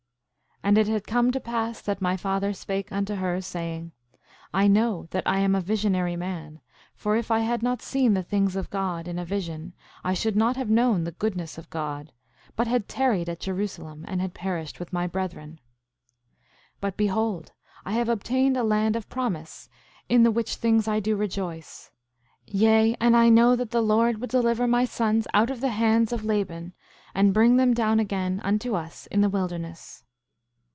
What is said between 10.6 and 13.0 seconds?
known the goodness of God, but had